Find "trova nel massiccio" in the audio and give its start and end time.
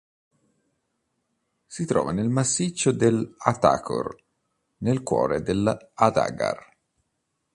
1.85-2.91